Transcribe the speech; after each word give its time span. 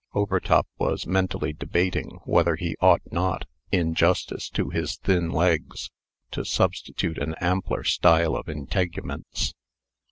Overtop 0.15 0.65
was 0.79 1.05
mentally 1.05 1.53
debating 1.53 2.21
whether 2.23 2.55
he 2.55 2.75
ought 2.81 3.03
not, 3.11 3.45
in 3.71 3.93
justice 3.93 4.49
to 4.49 4.71
his 4.71 4.95
thin 4.95 5.29
legs, 5.29 5.91
to 6.31 6.43
substitute 6.43 7.19
an 7.19 7.35
ampler 7.39 7.83
style 7.83 8.35
of 8.35 8.49
integuments. 8.49 9.53